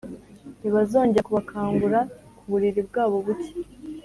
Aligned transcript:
ntibazongera 0.59 1.25
kubakangura 1.27 1.99
ku 2.37 2.45
buriri 2.51 2.81
bwabo 2.89 3.15
buke. 3.25 3.51